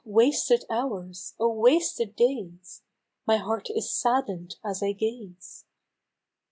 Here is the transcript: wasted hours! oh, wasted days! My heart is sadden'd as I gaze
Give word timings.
wasted 0.03 0.65
hours! 0.67 1.35
oh, 1.39 1.53
wasted 1.53 2.15
days! 2.15 2.81
My 3.27 3.37
heart 3.37 3.67
is 3.69 3.93
sadden'd 3.93 4.55
as 4.65 4.81
I 4.81 4.93
gaze 4.93 5.63